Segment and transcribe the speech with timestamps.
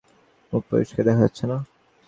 [0.53, 1.57] মুখ পরিষ্কার দেখা যাচ্ছে না।